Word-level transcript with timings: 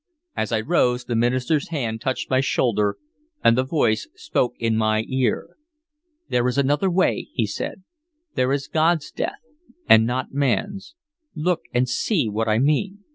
As 0.35 0.51
I 0.51 0.61
rose, 0.61 1.05
the 1.05 1.15
minister's 1.15 1.67
hand 1.69 2.01
touched 2.01 2.27
my 2.27 2.41
shoulder 2.41 2.97
and 3.43 3.55
the 3.55 3.63
voice 3.63 4.07
spoke 4.15 4.55
in 4.57 4.75
my 4.75 5.03
ear. 5.07 5.57
"There 6.29 6.47
is 6.47 6.57
another 6.57 6.89
way," 6.89 7.27
he 7.35 7.45
said. 7.45 7.83
"There 8.33 8.51
is 8.51 8.67
God's 8.67 9.11
death, 9.11 9.43
and 9.87 10.07
not 10.07 10.33
man's. 10.33 10.95
Look 11.35 11.61
and 11.71 11.87
see 11.87 12.27
what 12.27 12.49
I 12.49 12.57
mean." 12.57 13.03